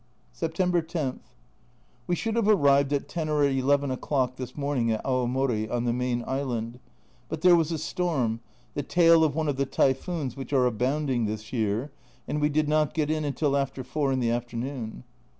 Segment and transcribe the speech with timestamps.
[0.31, 1.19] September 10.
[2.07, 5.83] We should have arrived at 10 or 1 1 o'clock this morning at Aomori (on
[5.83, 6.79] the main island),
[7.29, 8.39] but there was a storm,
[8.73, 11.91] the tail of one of the typhoons which are abounding this year,
[12.27, 15.03] and we did not get in until after 4 in the afternoon.